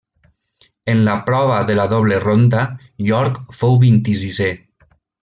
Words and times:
En 0.93 1.01
la 1.07 1.13
prova 1.27 1.59
de 1.71 1.75
la 1.79 1.85
doble 1.93 2.17
ronda 2.23 2.63
York 3.13 3.41
fou 3.61 3.79
vint-i-sisè. 3.85 4.49